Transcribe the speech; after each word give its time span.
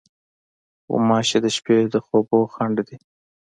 غوماشې 0.89 1.37
د 1.43 1.47
شپې 1.55 1.77
د 1.93 1.95
خوبو 2.05 2.39
خنډ 2.53 2.75
دي. 2.87 2.97